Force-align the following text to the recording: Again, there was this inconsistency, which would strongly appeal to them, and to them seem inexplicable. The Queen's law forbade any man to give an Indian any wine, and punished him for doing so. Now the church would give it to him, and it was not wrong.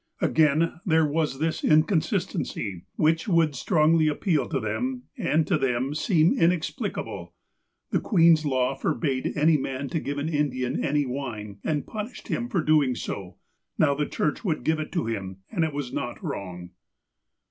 Again, 0.19 0.81
there 0.83 1.05
was 1.05 1.37
this 1.37 1.63
inconsistency, 1.63 2.85
which 2.95 3.27
would 3.27 3.53
strongly 3.53 4.07
appeal 4.07 4.49
to 4.49 4.59
them, 4.59 5.03
and 5.15 5.45
to 5.45 5.59
them 5.59 5.93
seem 5.93 6.39
inexplicable. 6.41 7.35
The 7.91 7.99
Queen's 7.99 8.43
law 8.43 8.73
forbade 8.73 9.33
any 9.35 9.57
man 9.57 9.89
to 9.89 9.99
give 9.99 10.17
an 10.17 10.27
Indian 10.27 10.83
any 10.83 11.05
wine, 11.05 11.59
and 11.63 11.85
punished 11.85 12.29
him 12.29 12.49
for 12.49 12.63
doing 12.63 12.95
so. 12.95 13.35
Now 13.77 13.93
the 13.93 14.07
church 14.09 14.43
would 14.43 14.63
give 14.63 14.79
it 14.79 14.91
to 14.93 15.05
him, 15.05 15.37
and 15.51 15.63
it 15.63 15.71
was 15.71 15.93
not 15.93 16.23
wrong. 16.23 16.71